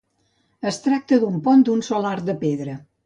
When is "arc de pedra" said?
2.13-2.75